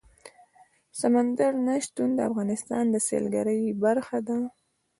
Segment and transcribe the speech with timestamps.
[1.01, 4.37] سمندر نه شتون د افغانستان د سیلګرۍ برخه ده.